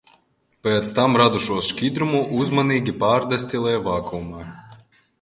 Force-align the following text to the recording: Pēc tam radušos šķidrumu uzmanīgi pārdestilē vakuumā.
Pēc 0.67 0.93
tam 0.99 1.17
radušos 1.23 1.69
šķidrumu 1.73 2.23
uzmanīgi 2.41 2.99
pārdestilē 3.07 3.79
vakuumā. 3.93 4.47